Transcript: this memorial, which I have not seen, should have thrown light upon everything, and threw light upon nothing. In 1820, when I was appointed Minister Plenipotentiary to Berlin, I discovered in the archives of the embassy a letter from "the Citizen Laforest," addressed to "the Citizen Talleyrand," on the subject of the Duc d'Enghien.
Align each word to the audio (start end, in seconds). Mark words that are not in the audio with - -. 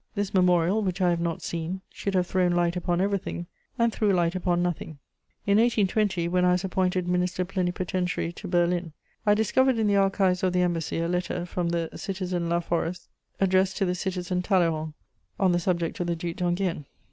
this 0.15 0.33
memorial, 0.33 0.81
which 0.81 0.99
I 0.99 1.11
have 1.11 1.19
not 1.19 1.43
seen, 1.43 1.81
should 1.91 2.15
have 2.15 2.25
thrown 2.25 2.53
light 2.53 2.75
upon 2.75 2.99
everything, 3.01 3.45
and 3.77 3.93
threw 3.93 4.11
light 4.11 4.33
upon 4.33 4.63
nothing. 4.63 4.97
In 5.45 5.59
1820, 5.59 6.27
when 6.27 6.43
I 6.43 6.53
was 6.53 6.63
appointed 6.63 7.07
Minister 7.07 7.45
Plenipotentiary 7.45 8.31
to 8.31 8.47
Berlin, 8.47 8.93
I 9.27 9.35
discovered 9.35 9.77
in 9.77 9.85
the 9.85 9.97
archives 9.97 10.41
of 10.41 10.53
the 10.53 10.63
embassy 10.63 10.97
a 10.97 11.07
letter 11.07 11.45
from 11.45 11.69
"the 11.69 11.87
Citizen 11.95 12.49
Laforest," 12.49 13.09
addressed 13.39 13.77
to 13.77 13.85
"the 13.85 13.93
Citizen 13.93 14.41
Talleyrand," 14.41 14.93
on 15.39 15.51
the 15.51 15.59
subject 15.59 15.99
of 15.99 16.07
the 16.07 16.15
Duc 16.15 16.37
d'Enghien. 16.37 16.85